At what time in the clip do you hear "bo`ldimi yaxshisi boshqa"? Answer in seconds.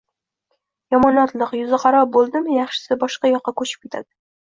2.17-3.35